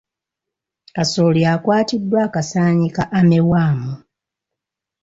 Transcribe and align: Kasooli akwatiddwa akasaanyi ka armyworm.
Kasooli 0.95 1.41
akwatiddwa 1.53 2.19
akasaanyi 2.27 2.87
ka 2.95 3.03
armyworm. 3.19 3.81